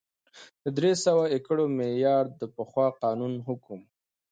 د 0.63 0.65
درې 0.77 0.91
سوه 1.05 1.23
ایکره 1.33 1.65
معیار 1.77 2.25
د 2.39 2.41
پخوا 2.55 2.87
قانون 3.03 3.33
حکم 3.47 3.79
و 3.85 3.89